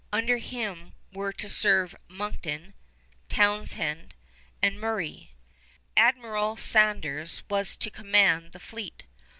Under 0.11 0.37
him 0.37 0.93
were 1.13 1.31
to 1.33 1.47
serve 1.47 1.93
Monckton, 2.07 2.73
Townshend, 3.29 4.15
and 4.59 4.79
Murray. 4.81 5.35
Admiral 5.95 6.57
Saunders 6.57 7.43
was 7.51 7.75
to 7.77 7.91
command 7.91 8.51
the 8.53 8.59
fleet. 8.59 9.05